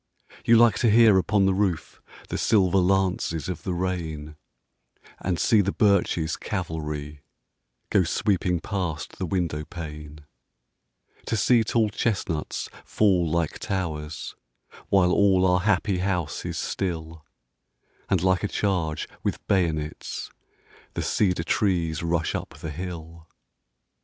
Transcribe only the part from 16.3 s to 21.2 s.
is still, And like a charge with bayonets The